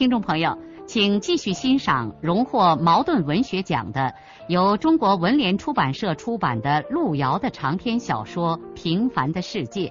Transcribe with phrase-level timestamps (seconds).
[0.00, 4.14] 听众朋友，请继续欣赏荣获茅盾文学奖的、
[4.48, 9.88] 由中国文联出版社出版的路遥的长篇小说《平凡的世界》，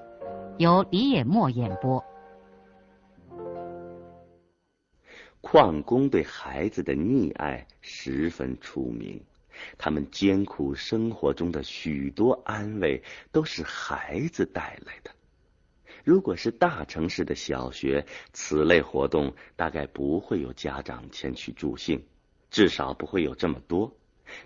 [0.57, 2.03] 由李野墨演播。
[5.41, 9.21] 矿工对孩子的溺爱十分出名，
[9.77, 15.11] 他们艰苦生活中的许多安慰都是孩子带来的。
[16.03, 22.03] 如果是大城市的小学，此类活动大概不会有家长前去助兴，
[22.49, 23.95] 至少不会有这么多。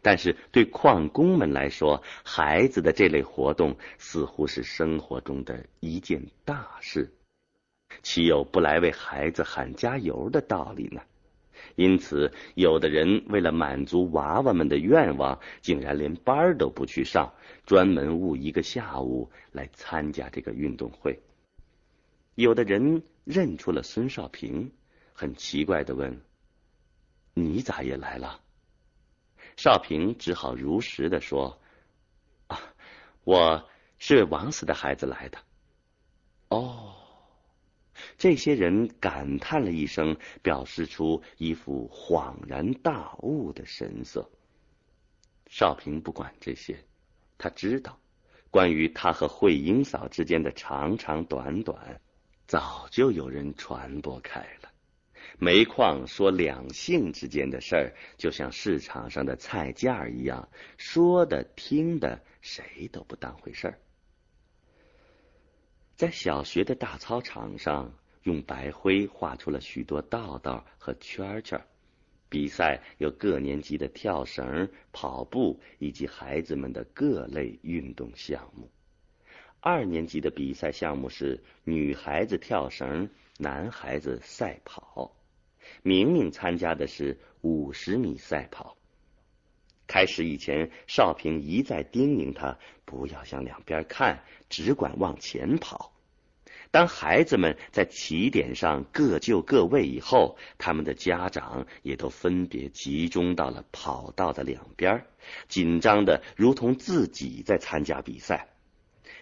[0.02, 7.11] 但是对矿工们来说，孩子的这类活动似乎是生活中的一件大事，
[8.02, 11.02] 岂有不来为孩子喊加油的道理呢？
[11.75, 17.33] 因此，有的人为了满足娃娃们的愿望，竟然连班都不去上，
[17.66, 21.20] 专门误一个下午来参加这个运动会。
[22.36, 24.72] 有的人认出了孙少平，
[25.14, 26.22] 很奇怪的问
[27.36, 28.42] ：“你咋也来了？”
[29.56, 31.61] 少平只好如实的说
[32.48, 32.59] ：“啊，
[33.23, 35.38] 我是为王死的孩子来的。”
[36.50, 36.95] 哦，
[38.17, 44.28] 这些人感叹了一声，表示出一副恍然大悟的神色。
[45.48, 46.84] 少平不管这些，
[47.38, 48.00] 他知道
[48.50, 52.02] 关于他和慧英嫂之间的长长短短。
[52.45, 54.69] 早就有人传播开了。
[55.39, 63.80] 煤矿说两性之间的事儿，就像市场上的菜价一样，说的听的谁都不当回事儿。
[65.95, 67.93] 在小学的大操场上，
[68.23, 71.60] 用白灰画出了许多道道和圈圈。
[72.30, 78.70] 比赛有各年级的跳绳、跑步以及孩子们的各类运动项目。
[79.65, 85.15] 二年级的比赛项目是女孩子跳绳，男孩子赛跑。
[85.83, 88.75] 明明参加的是五十米赛跑。
[89.87, 95.93] 开始以前，少平一再叮咛他不要向两边看，只管往前跑。
[96.69, 105.05] 当孩子们在起点上各就各位以后，他们的家长也都分别集中到了跑道的两边，
[105.47, 108.49] 紧张的如同自己在参加比赛。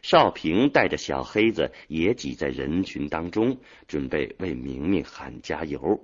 [0.02, 3.58] 少平带着小黑子也挤在人群当中，
[3.88, 6.04] 准备为明明喊加油。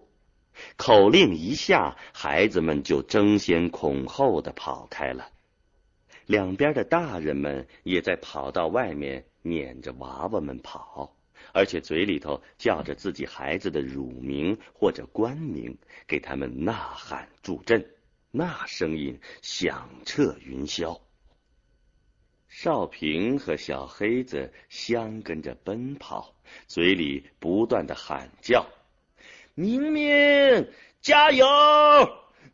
[0.75, 5.29] 口令一下，孩子们就争先恐后的跑开了。
[6.25, 11.15] 两边的大人们也在跑道外面撵着娃娃们跑，
[11.53, 17.87] 而且嘴里头叫着自己孩子的乳名或者官名，给他们呐喊助阵，
[18.31, 20.99] 那声音响彻云霄。
[22.59, 26.33] 少平和小黑子相跟着奔跑，
[26.65, 28.67] 嘴里不断的喊叫
[29.53, 30.67] ：“明明
[30.99, 31.45] 加油，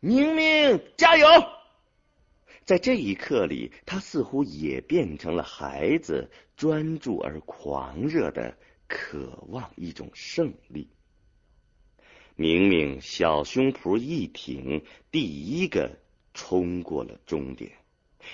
[0.00, 1.26] 明明加油！”
[2.66, 10.90] 在这一刻里，他似乎也变成了孩子，专注而狂热的渴望一种胜利。
[12.36, 15.96] 明明小胸脯一挺，第一个
[16.34, 17.72] 冲过了终点。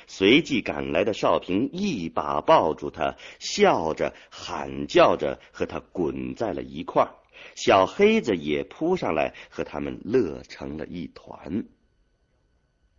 [0.06, 7.14] 随即赶来的少平一把抱住他，笑着喊叫着和他滚在了一块儿。
[7.54, 11.64] 小黑子也扑上来和他们乐成了一团。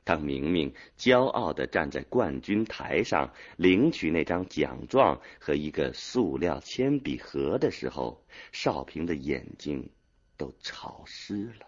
[0.03, 9.91] 当明明骄傲的站在冠军台上领取那张奖状和一个塑料铅笔盒的时候，少平的眼睛
[10.37, 11.67] 都潮湿了。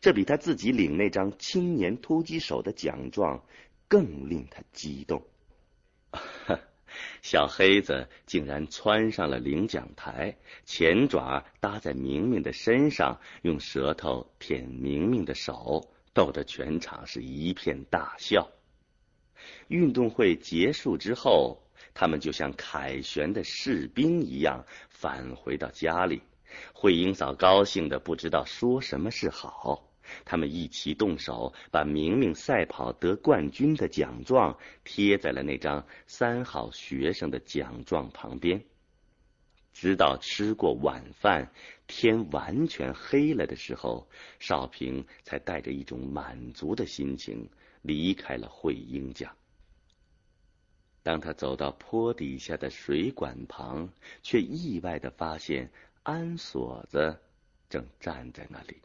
[0.00, 3.42] 这比他自己领那张青年突击手的奖状。
[3.88, 5.22] 更令他激动，
[7.22, 10.36] 小黑子竟然窜上了领奖台，
[10.66, 18.50] 前爪搭在明明的身上，用舌头舔明明的手，逗得全场是一片大笑。
[19.68, 21.62] 运动会结束之后，
[21.94, 26.20] 他们就像凯旋的士兵一样返回到家里，
[26.74, 29.87] 慧英嫂高兴的不知道说什么是好。
[30.24, 38.62] 他们一起动手，把明明赛跑得冠军的奖状贴在了那张三好学生的奖状旁边。
[39.72, 41.52] 直到吃过晚饭，
[41.86, 44.08] 天完全黑了的时候，
[44.40, 47.48] 少平才带着一种满足的心情
[47.82, 49.32] 离开了慧英家。
[51.04, 53.88] 当他走到坡底下的水管旁，
[54.22, 55.70] 却意外的发现
[56.02, 57.16] 安锁子
[57.70, 58.78] 正站在那里。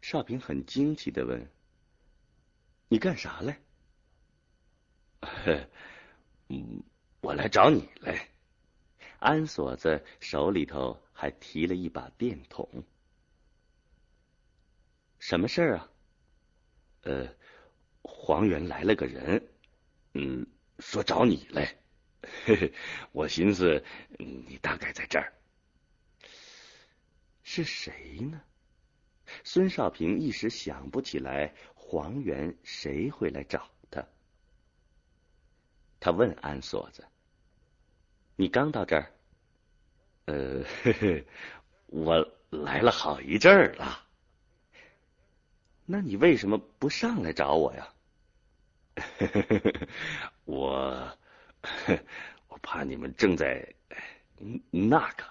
[0.00, 1.50] 少平很惊奇的问
[2.88, 3.60] ：“你干啥来
[6.48, 6.82] ？”“嗯，
[7.20, 8.28] 我来找你来。”
[9.20, 12.66] 安锁子手里头还提了一把电筒。
[15.18, 15.90] 什么事儿啊？
[17.02, 17.28] 呃，
[18.02, 19.46] 黄原来了个人，
[20.14, 20.46] 嗯，
[20.78, 21.76] 说找你来。
[22.46, 22.72] 嘿嘿，
[23.12, 23.84] 我寻思
[24.18, 25.32] 你大概在这儿。
[27.42, 28.40] 是谁呢？
[29.44, 34.04] 孙少平一时想不起来黄原谁会来找他。
[35.98, 37.06] 他问安锁子。
[38.36, 39.12] 你刚到这儿？
[40.26, 41.26] 呃，嘿嘿，
[41.86, 44.06] 我来了好一阵儿了。
[45.84, 47.92] 那你为什么不上来找我呀？
[50.44, 51.18] 我
[52.48, 53.74] 我怕你们正在
[54.70, 55.24] 那个。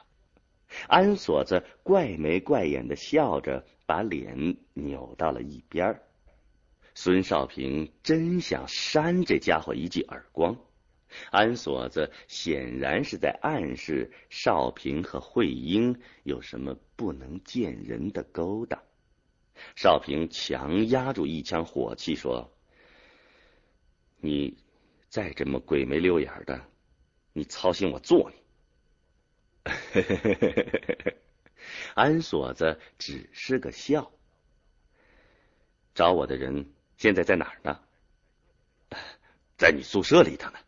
[0.88, 6.00] 安锁子怪眉怪眼的笑着，把脸扭到了一边。
[6.94, 10.56] 孙少平真想扇这家伙一记耳光。
[11.31, 18.80] 安锁子显然是在暗示少平和慧英有什么不能见人的勾当。
[19.75, 22.53] 少平强压住一腔火气说
[24.21, 24.56] ：“你
[25.07, 26.63] 再这么鬼眉溜眼的，
[27.33, 28.38] 你操心我做你。
[31.95, 34.12] ”安锁子只是个笑。
[35.94, 37.80] 找我的人现在在哪儿呢？
[39.57, 40.59] 在你宿舍里头呢。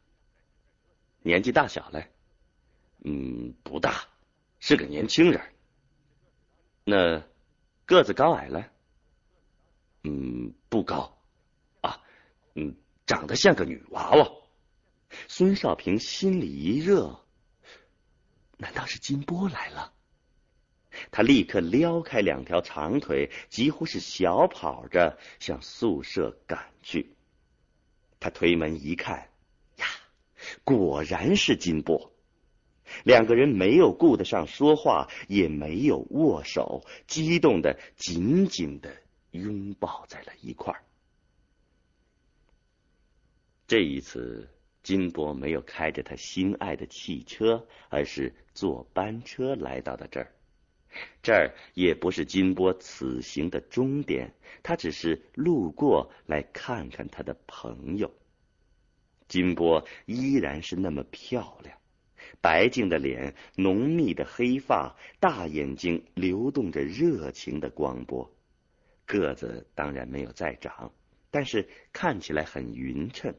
[1.22, 2.12] 年纪大小嘞？
[3.04, 4.08] 嗯，不大，
[4.60, 5.42] 是个年轻人。
[6.84, 7.24] 那
[7.86, 8.70] 个子高矮嘞？
[10.04, 11.18] 嗯，不高。
[11.82, 12.04] 啊，
[12.56, 12.76] 嗯，
[13.06, 14.32] 长得像个女娃娃。
[15.28, 17.24] 孙少平心里一热，
[18.58, 19.94] 难道是金波来了？
[21.12, 27.16] 他立刻撩开两条长腿，几乎是小跑着向宿舍赶去。
[28.20, 29.30] 他推门一看。
[29.78, 29.86] 呀
[30.64, 32.12] 果然是金波，
[33.04, 38.92] 两个人没有顾得上说话，也没有握手，激动的紧紧的
[39.32, 40.84] 拥抱在了一块儿。
[43.66, 44.50] 这一次，
[44.84, 50.34] 金波没有开着他心爱的汽车，而是坐班车来到的这儿。
[51.22, 54.34] 这儿也不是金波此行的终点，
[54.64, 58.12] 他只是路过来看看他的朋友。
[59.28, 61.78] 金波依然是那么漂亮，
[62.42, 68.30] 白净的脸，浓密的黑发，大眼睛流动着热情的光波，
[69.06, 70.92] 个子当然没有再长，
[71.30, 73.34] 但是看起来很匀称。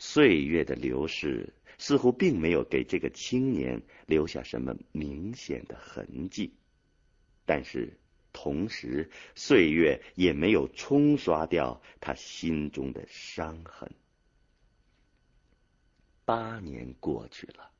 [0.00, 6.52] 岁月的流逝似乎并没有给这个青年留下什么明显的痕迹，
[7.46, 7.98] 但是
[8.34, 13.90] 同时，岁月也没有冲刷掉他心中的伤痕。
[16.26, 17.70] 八年过去了，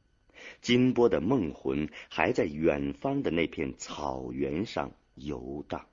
[0.63, 5.87] 金波的梦魂还在远方的那片草原上游荡，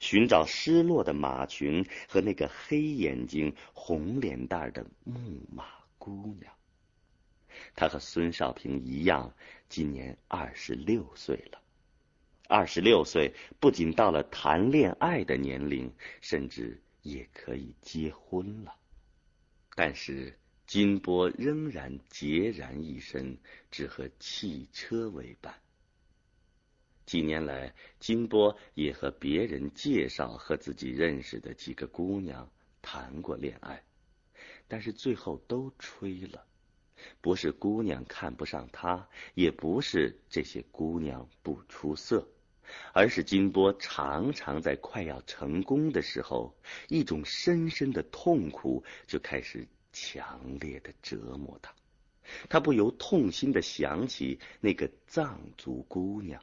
[0.00, 5.66] 寻找失落的马群和那个黑眼睛、红脸蛋的牧马
[5.98, 6.50] 姑娘。
[7.74, 9.34] 他和孙少平一样，
[9.68, 11.60] 今年二十六岁了。
[12.48, 18.74] 二十六岁不仅到了谈恋爱的年龄，甚至也可以结婚了。
[19.74, 20.38] 但是。
[20.64, 23.36] 金波仍然孑然一身，
[23.70, 25.52] 只和汽车为伴。
[27.04, 32.50] 几年来，金波也和别人介绍和自己认识的几个姑娘
[32.80, 33.82] 谈过恋爱，
[34.66, 36.46] 但是最后都吹了。
[37.20, 42.28] 不是姑娘看不上他，也不是这些姑娘不出色，
[42.92, 46.54] 而是金波常常在快要成功的时候，
[46.88, 49.66] 一种深深的痛苦就开始。
[49.94, 51.74] 强烈的折磨他，
[52.48, 56.42] 他不由痛心的想起那个藏族姑娘。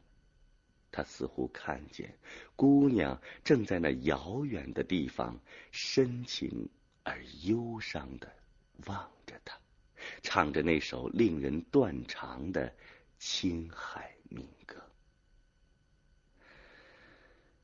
[0.91, 2.15] 他似乎看见
[2.55, 5.39] 姑娘正在那遥远的地方，
[5.71, 6.69] 深情
[7.01, 8.31] 而忧伤的
[8.85, 9.57] 望着他，
[10.21, 12.73] 唱着那首令人断肠的
[13.17, 14.75] 青海民歌。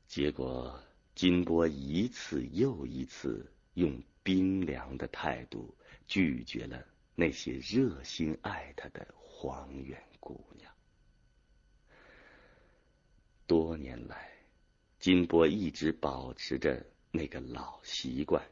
[0.06, 0.82] 结果，
[1.14, 4.02] 金波一次又一次用。
[4.26, 5.72] 冰凉的态度
[6.08, 6.84] 拒绝了
[7.14, 10.68] 那些热心爱他的黄远姑娘。
[13.46, 14.32] 多年来，
[14.98, 18.44] 金波一直保持着那个老习惯，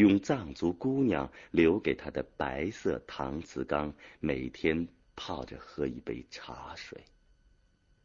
[0.00, 6.98] 用藏族姑娘留给他的白色搪瓷缸，每天泡着喝一杯茶水。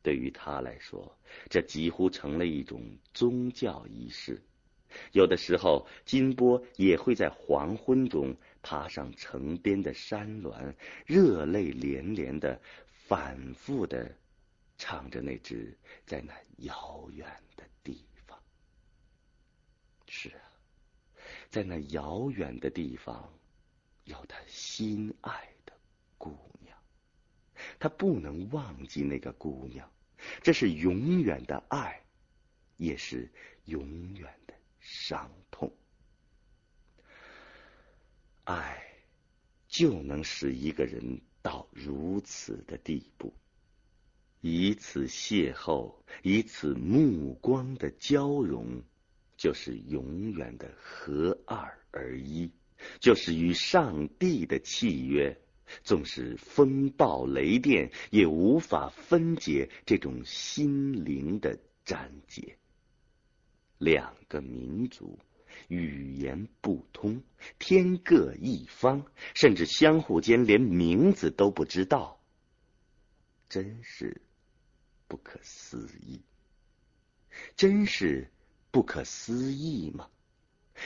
[0.03, 1.17] 对于他来说，
[1.49, 2.83] 这几乎成了一种
[3.13, 4.43] 宗教仪式。
[5.13, 10.75] 有的时候，金波也会在黄昏中爬上城边的山峦，
[11.05, 12.59] 热泪连连的
[13.07, 14.13] 反复的
[14.77, 15.73] 唱着那支
[16.05, 17.25] 在那遥远
[17.55, 18.37] 的地方。
[20.07, 20.44] 是啊，
[21.55, 23.31] 在那遥远的地方，
[24.03, 25.71] 有他心爱的
[26.17, 26.77] 姑娘，
[27.79, 29.89] 他不能忘记那个姑娘。
[30.43, 32.03] 这是永远的爱，
[32.75, 33.31] 也是
[33.63, 35.71] 永远的伤痛。
[38.43, 38.85] 爱
[39.69, 43.33] 就能使一个人到如此的地步，
[44.41, 48.83] 以此邂逅，以此目光的交融，
[49.37, 52.51] 就是永远的合二而一，
[52.99, 55.37] 就是与上帝的契约。
[55.83, 62.59] 纵使风暴雷电，也无法分解这种心灵的粘结。
[63.79, 65.17] 两个民族
[65.67, 67.23] 语言不通，
[67.57, 72.21] 天各一方，甚至相互间连名字都不知道，
[73.49, 74.21] 真是
[75.07, 76.21] 不可思议！
[77.55, 78.29] 真是
[78.75, 80.09] 不可思议吗？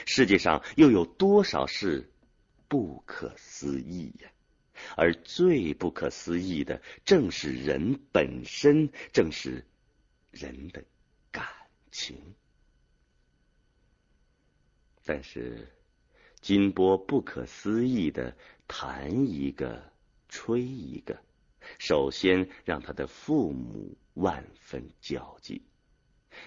[0.06, 2.08] 世界上又有多少事
[2.68, 4.30] 不可思议呀？
[4.96, 9.66] 而最不可思议的，正是人本身，正是
[10.30, 10.84] 人的
[11.32, 11.44] 感
[11.90, 12.16] 情。
[15.04, 15.68] 但是，
[16.40, 18.36] 金波不可思议的
[18.68, 19.82] 弹一个，
[20.28, 21.20] 吹一个，
[21.80, 25.60] 首先让他的父母万分焦急。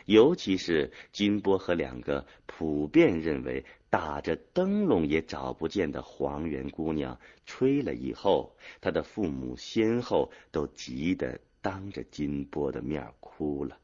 [0.06, 13.78] 尤其是金波和两个普遍认为打着灯笼也找不见的黄原姑娘吹了以后，他的父母先后都急得当着金波的面哭了，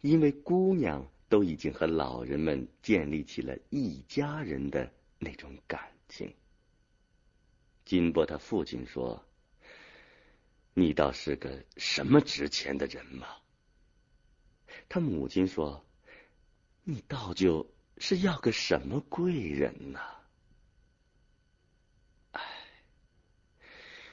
[0.00, 6.34] 因为姑娘都已经和老人们建立起了一家人的那种感情。
[7.84, 9.24] 金波他父亲说
[10.74, 13.26] ：“你倒是个什么值钱的人嘛！”
[14.90, 15.86] 他母亲说
[16.82, 20.00] ：“你倒就是要个什么贵人呢？”
[22.32, 22.42] 哎，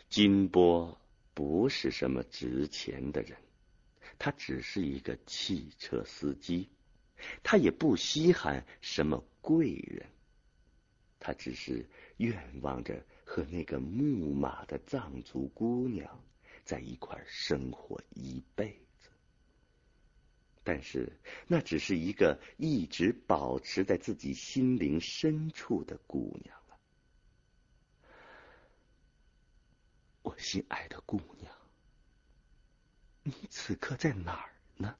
[0.08, 0.96] 金波
[1.34, 3.36] 不是什么值钱的人，
[4.20, 6.70] 他只是一个汽车司机，
[7.42, 10.06] 他也不稀罕什么贵人，
[11.20, 16.24] 他只是愿望着和那个牧马的藏族姑娘
[16.64, 18.80] 在一块生活一辈。
[20.70, 26.78] 但是，那只是一个一直保持在自己心灵深处的姑娘了。
[30.24, 31.50] 我心爱的姑娘，
[33.24, 34.94] 你此刻在哪儿呢？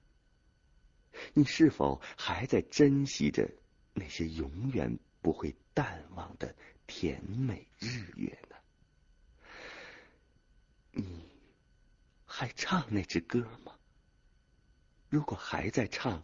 [1.34, 3.52] 你是否还在珍惜着
[3.94, 6.56] 那些永远不会淡忘的
[6.86, 8.56] 甜美日月呢？
[10.92, 11.28] 你
[12.26, 13.77] 还唱那支歌吗？
[15.10, 16.24] 如果还在唱，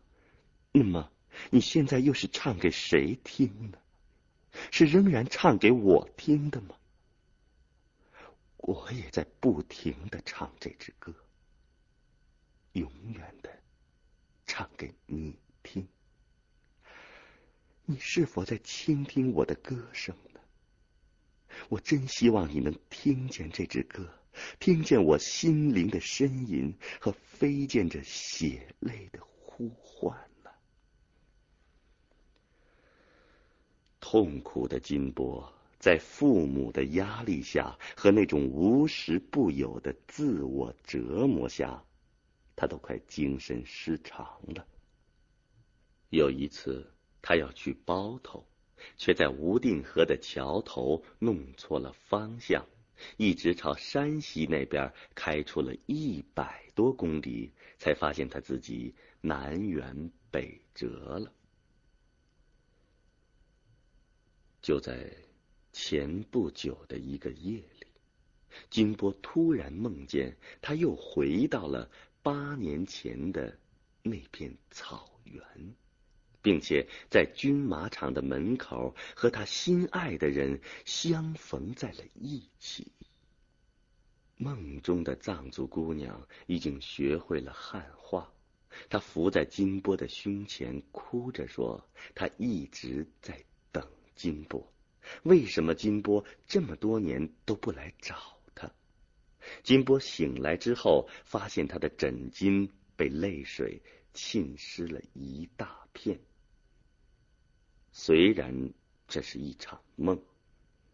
[0.72, 1.12] 那么
[1.50, 3.78] 你现在又是唱给谁听呢？
[4.72, 6.76] 是仍然唱给我听的吗？
[8.58, 11.14] 我也在不停的唱这支歌，
[12.74, 13.50] 永远的
[14.46, 15.88] 唱给你听。
[17.86, 20.40] 你是否在倾听我的歌声呢？
[21.70, 24.08] 我真希望你能听见这支歌。
[24.60, 30.52] 听见我心灵的呻吟和飞溅着血泪的呼唤了。
[34.00, 41.84] 痛苦的金波在父母的压力下和那种无时不有的自我折磨下，
[42.56, 44.66] 他都快精神失常了。
[46.10, 48.46] 有一次，他要去包头，
[48.98, 52.66] 却在无定河的桥头弄错了方向。
[53.18, 60.88] 一直朝山西那边开出了一百多公里，才发现他自己南辕北辙
[61.20, 61.32] 了。
[64.62, 65.12] 就在
[65.72, 67.88] 前不久的一个夜里，
[68.70, 71.90] 金波突然梦见他又回到了
[72.22, 73.58] 八年前的
[74.02, 75.44] 那片草原，
[76.44, 82.92] 并且在军马场的门口和他心爱的人相逢在了一起。
[84.38, 88.32] 梦中的藏族姑娘已经学会了汉话，
[88.90, 94.74] 她伏在金波的胸前，哭着说：“她一直在等金波，
[95.24, 98.70] 为什么金波这么多年都不来找他？”
[99.64, 103.82] 金波醒来之后，发现他的枕巾被泪水
[104.14, 106.20] 浸湿了一大片。
[107.94, 108.74] 虽然
[109.08, 110.22] 这是一场梦，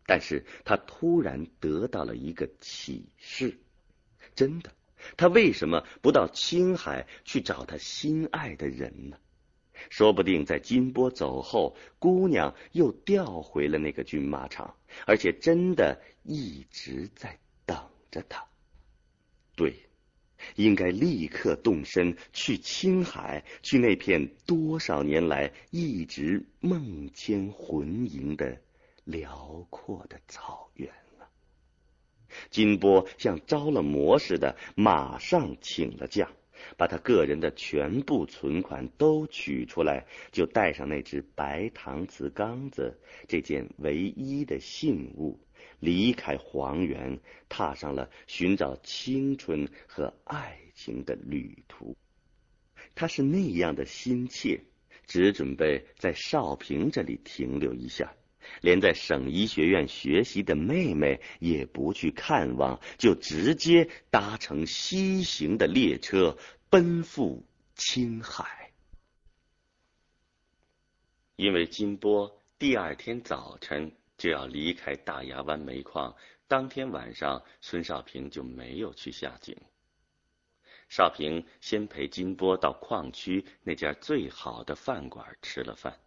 [0.06, 3.58] 但是他突然得到了一个启示：
[4.36, 4.72] 真的。
[5.16, 9.18] 他为什么不到青海去找他心爱的人呢？
[9.90, 14.76] 说不定在金波走后，姑娘又调回了那个军马场，
[15.08, 17.78] 而且真的一直在等
[18.12, 18.46] 着他。
[19.56, 19.89] 对，
[20.56, 28.62] 应该立刻动身去青海，去那片多少年来一直梦牵魂萦的
[29.04, 31.30] 辽阔的草原了。
[32.50, 36.32] 金波像着了魔似的，马上请了假，
[36.78, 45.40] 把他个人的全部存款都取出来，就带上那只白搪瓷缸子，这件唯一的信物，
[45.80, 51.96] 离开黄原，踏上了寻找青春和爱情的旅途。
[52.96, 54.62] 他是那样的心切，
[55.08, 58.14] 只准备在少平这里停留一下。
[58.62, 66.38] 连在省医学院学习的妹妹也不去看望，就直接搭乘西行的列车
[66.70, 67.46] 奔赴
[67.76, 68.72] 青海。
[71.36, 76.16] 因为金波第二天早晨就要离开大牙湾煤矿，
[76.48, 79.58] 当天晚上孙少平就没有去下井。
[80.90, 85.98] 少平先陪金波到矿区那家最好的饭馆吃了饭。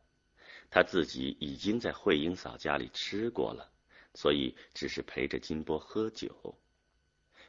[0.70, 3.70] 他自己已经在慧英嫂家里吃过了，
[4.14, 6.54] 所以只是陪着金波喝酒。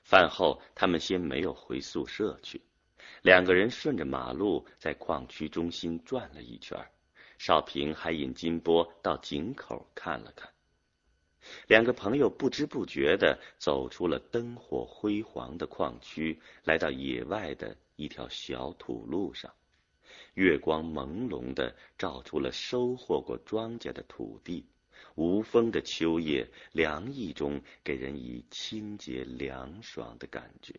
[0.03, 2.61] 饭后，他们先没有回宿舍去，
[3.21, 6.77] 两个人顺着马路在矿区中心转了一圈。
[7.39, 10.52] 少平还引金波到井口看了看。
[11.67, 19.53] 两个朋友不知不觉的走出了灯火辉煌的矿区，来到野外的一条小土路上。
[20.35, 24.65] 月光朦胧地照出了收获过庄稼的土地，
[25.15, 30.73] 无风的秋夜，凉意中给人以清洁凉爽的感觉。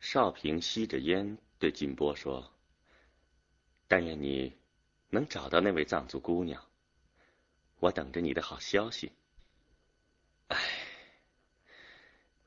[0.00, 2.52] 少平吸着烟，对金波说
[3.88, 4.52] ：“但愿你
[5.10, 6.62] 能找到那位藏族姑娘，
[7.80, 9.12] 我等着你的好消息。”
[10.48, 10.58] 哎，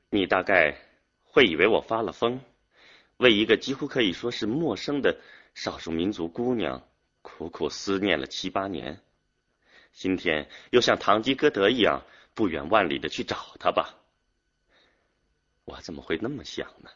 [0.08, 0.76] 你大概
[1.24, 2.40] 会以为我发了疯。
[3.18, 5.20] 为一个几乎可以说是陌生的
[5.54, 6.88] 少数民族姑娘
[7.20, 9.02] 苦苦思念了七八年，
[9.92, 13.94] 今天又像堂吉诃德一样不远万里的去找她吧？
[15.66, 16.90] 我怎么会那么想呢？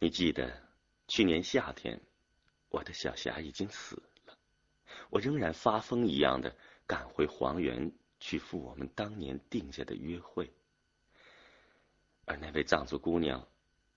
[0.00, 0.60] 你记得
[1.06, 2.00] 去年夏天，
[2.68, 4.36] 我的小霞已经死了，
[5.10, 6.56] 我仍然发疯一样的
[6.90, 10.50] 赶回黄原去赴我们当年定下的约会，
[12.24, 13.46] 而那位藏族姑娘。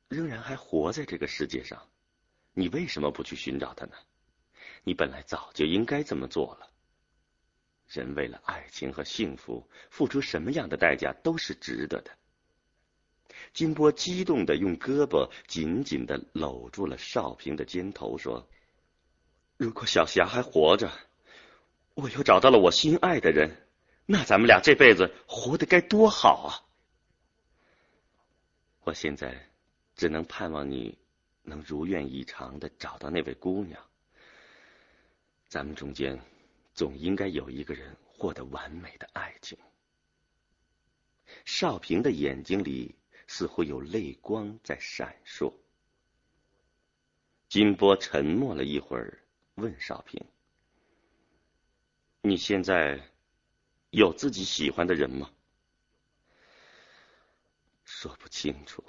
[0.09, 1.89] 仍然还活在这个世界上，
[2.53, 3.93] 你为什么不去寻找她呢？
[4.83, 6.69] 你本来早就应该这么做了。
[7.87, 12.11] 人为了爱情和幸福，付出什么样的代价都是值得的。
[13.53, 18.47] 金波激动的用胳膊紧紧的搂住了少平的肩头，说
[19.57, 20.91] ：“如果小霞还活着，
[21.93, 23.67] 我又找到了我心爱的人，
[24.05, 26.49] 那咱们俩这辈子活得该多好啊！”
[28.85, 29.49] 我现在。
[29.95, 30.97] 只能盼望你
[31.43, 33.79] 能如愿以偿的找到那位姑娘。
[35.47, 36.19] 咱们中间
[36.73, 39.55] 总应该有一个人获得完美的爱情。
[41.45, 42.95] 少平的眼睛里
[43.27, 45.53] 似乎有泪光在闪烁。
[47.49, 49.19] 金波沉默了一会儿，
[49.53, 50.19] 问少平
[52.25, 53.01] ：“你现在
[53.89, 55.29] 有自己喜欢的人吗？”
[57.83, 58.83] 说不清楚。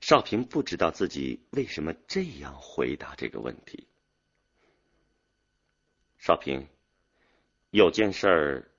[0.00, 3.86] 少平不知道自己为什么这样回答这个问题。
[6.18, 6.66] 少平，
[7.70, 8.70] 有件事儿，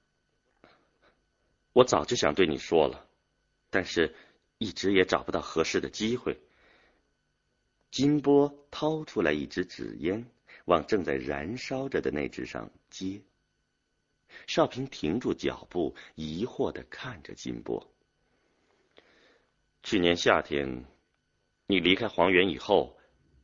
[1.74, 3.08] 我早就想对你说了，
[3.70, 4.16] 但是
[4.58, 6.40] 一直也找不到合适的机会。
[7.92, 10.26] 金波掏出来一支纸烟，
[10.66, 13.22] 往正在燃烧着的那支上接。
[14.48, 17.92] 少平停住脚步，疑惑的看着金波。
[19.84, 20.86] 去年夏天。
[21.68, 22.96] 你离开黄原以后，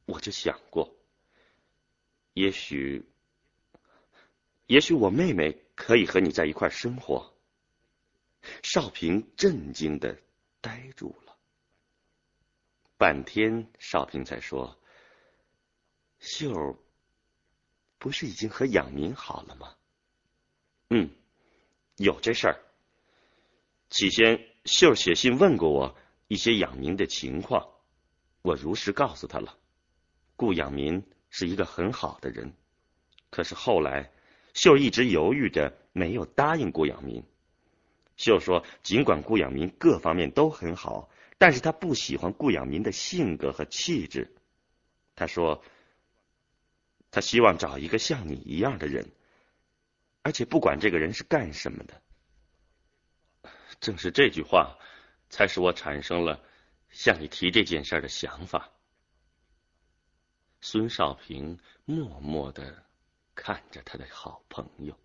[0.06, 0.96] 我就想过，
[2.36, 3.04] 也许，
[4.68, 7.34] 也许我妹妹可以和你在一块生活。
[8.62, 10.16] 少平震惊的
[10.62, 11.36] 呆住了。
[12.96, 14.80] 半天，少平才说
[16.22, 16.78] ：“秀儿
[17.98, 19.76] 不是已经和养民好了吗
[20.94, 21.10] ？”“嗯，
[21.96, 22.60] 有这事儿。
[23.90, 25.96] 起先，秀儿写信问过我
[26.28, 27.66] 一些养民的情况，
[28.42, 29.58] 我如实告诉他了。
[30.36, 32.54] 顾养民是一个很好的人，
[33.30, 34.12] 可是后来，
[34.54, 37.24] 秀儿一直犹豫着，没有答应顾养民。
[38.18, 41.10] 秀说，尽管顾养民各方面都很好。”
[41.42, 44.32] 但是他不喜欢顾养民的性格和气质。
[45.16, 45.64] 他说
[47.10, 49.10] ：“他希望找一个像你一样的人，
[50.24, 52.02] 而且不管这个人是干什么的。”
[53.80, 54.78] 正是这句话，
[55.30, 56.40] 才使我产生了
[56.90, 58.70] 向你提这件事的想法。
[60.62, 62.86] 孙少平默默的
[63.34, 64.96] 看着他的好朋友。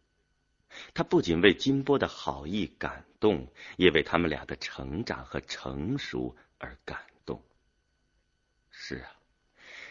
[0.92, 7.42] 他不仅为金波的好意感动，也为他们俩的成长和成熟而感动。
[8.70, 9.16] 是啊，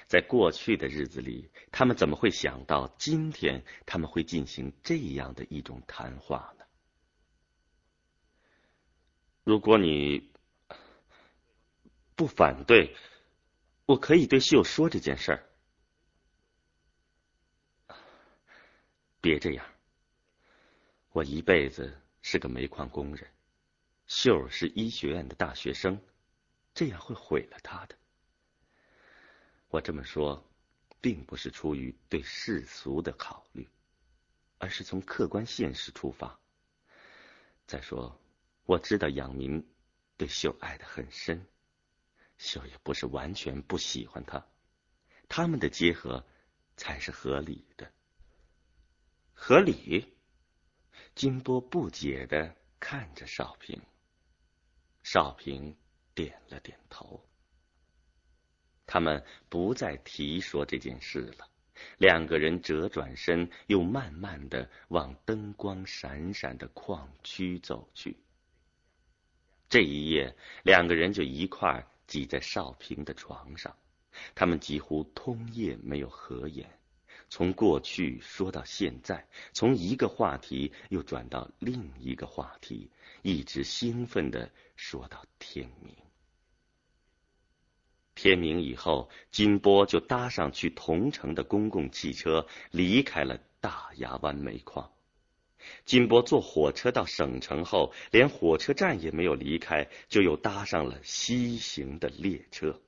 [0.08, 6.66] 在过去的日子里，他们怎么会想到今天他们会进行这样的一种谈话呢？
[9.44, 10.32] 如果你
[12.16, 12.96] 不反对，
[13.86, 15.44] 我可以对秀说这件事儿。
[19.22, 19.66] 别这样。
[21.12, 23.28] 我一辈子是个煤矿工人，
[24.06, 26.00] 秀是医学院的大学生，
[26.74, 27.96] 这样会毁了他的。
[29.76, 30.42] 我这么说，
[31.02, 33.68] 并不是出于对世俗的考虑，
[34.58, 36.40] 而是从客观现实出发。
[37.68, 38.18] 再说，
[38.64, 39.68] 我知道杨明
[40.16, 41.46] 对秀爱的很深，
[42.38, 44.48] 秀也不是完全不喜欢他，
[45.28, 46.26] 他们的结合
[46.78, 47.92] 才是合理的，
[49.34, 50.14] 合理。
[51.16, 53.82] 金波不解的看着少平，
[55.04, 55.76] 少平
[56.14, 57.28] 点了点头。
[58.88, 61.48] 他们不再提说这件事了，
[61.98, 68.18] 两个人折转身，又慢慢的往灯光闪闪的矿区走去。
[69.68, 73.76] 这一夜，两个人就一块挤在少平的床上，
[74.36, 76.70] 他们几乎通夜没有合眼。
[77.28, 82.92] 从过去说到现在，从一个话题又转到另一个话题，
[83.24, 86.05] 一直兴奋的说到天明。
[88.16, 94.90] 天明以后，金波就搭上去同城的公共汽车，离开了大牙湾煤矿。
[95.84, 102.80] 金波坐火车到省城后，连火车站也没有离开，就又搭上了西行的列车。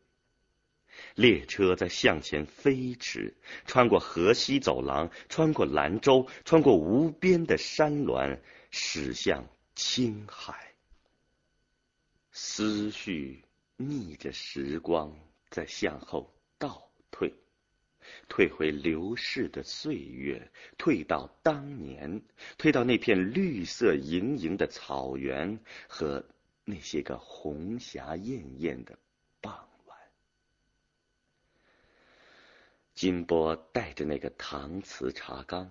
[1.14, 3.36] 列车在向前飞驰，
[3.66, 8.40] 穿过河西走廊，穿过兰州，穿过无边的山峦，
[8.72, 10.74] 驶向青海。
[12.32, 13.44] 思绪
[13.78, 15.16] 逆着时光
[15.52, 17.32] 在向后倒退，
[18.28, 22.22] 退回流逝的岁月，退到当年，
[22.58, 26.26] 退到那片绿色盈盈的草原和
[26.66, 28.98] 那些个红霞艳艳的
[29.40, 29.54] 傍
[29.86, 29.98] 晚。
[32.96, 35.70] 金波带着那个搪瓷茶缸，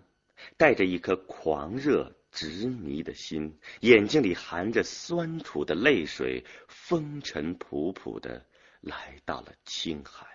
[0.57, 8.44] 带着一颗狂热执迷的心，眼睛里含着酸楚的泪水，风尘仆仆的
[8.83, 10.27] 来到了青海。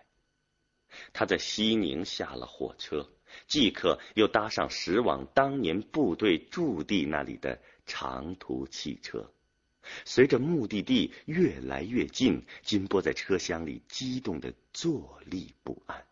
[1.13, 3.07] 他在西宁下了火车，
[3.45, 9.31] 即刻又搭上驶往当年部队驻地那里的长途汽车。
[10.03, 16.03] 随着目的地越来越近，金波在车厢里激动的坐立不安。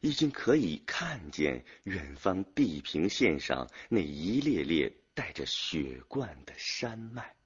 [0.00, 7.36] 已经可以看见远方地平线上那一列列带着雪冠的山脉，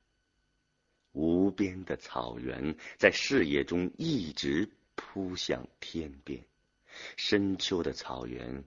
[1.12, 6.44] 无边的草原在视野中一直扑向天边，
[7.16, 8.64] 深秋的草原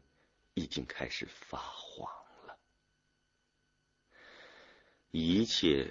[0.54, 2.12] 已经开始发黄
[2.45, 2.58] 了，
[5.12, 5.89] 一切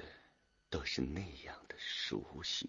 [0.69, 2.69] 都是那样的熟悉。